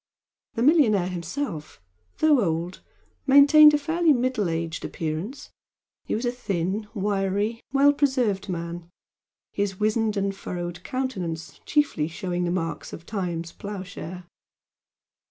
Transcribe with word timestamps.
The 0.55 0.63
millionaire 0.63 1.09
himself, 1.09 1.79
though 2.17 2.41
old, 2.43 2.81
maintained 3.27 3.75
a 3.75 3.77
fairly 3.77 4.13
middle 4.13 4.49
aged 4.49 4.83
appearance 4.83 5.51
he 6.05 6.15
was 6.15 6.25
a 6.25 6.31
thin, 6.31 6.87
wiry, 6.95 7.61
well 7.71 7.93
preserved 7.93 8.49
man, 8.49 8.89
his 9.53 9.79
wizened 9.79 10.17
and 10.17 10.35
furrowed 10.35 10.83
countenance 10.83 11.59
chiefly 11.67 12.07
showing 12.07 12.45
the 12.45 12.49
marks 12.51 12.93
of 12.93 13.05
Time's 13.05 13.51
ploughshare. 13.51 14.23